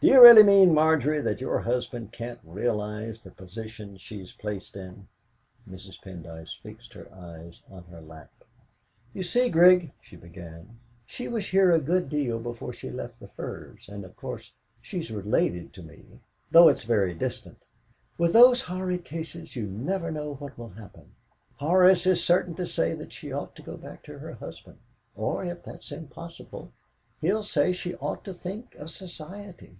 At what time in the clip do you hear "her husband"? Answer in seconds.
24.20-24.78